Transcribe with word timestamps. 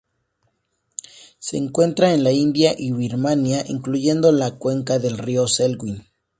Se 1.37 1.57
encuentra 1.57 2.11
en 2.15 2.23
la 2.23 2.31
India 2.31 2.73
y 2.75 2.91
Birmania, 2.91 3.63
incluyendo 3.67 4.31
la 4.31 4.55
cuenca 4.57 4.97
del 4.97 5.15
río 5.19 5.47
Salween. 5.47 6.07